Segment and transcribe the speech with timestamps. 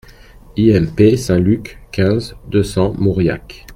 [0.57, 3.67] IMP SAINT LUC, quinze, deux cents Mauriac